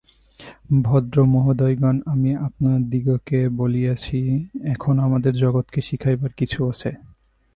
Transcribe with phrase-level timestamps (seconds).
[0.83, 4.19] ভদ্রমহোদয়গণ, আমি আপনাদিগকে বলিয়াছি,
[4.65, 6.89] এখনও আমাদের জগৎকে শিখাইবার কিছু আছে।